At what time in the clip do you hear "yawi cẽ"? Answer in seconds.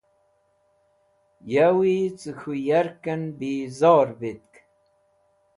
1.53-2.33